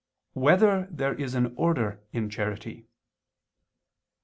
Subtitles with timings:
[0.33, 2.87] 1] Whether There Is Order in Charity?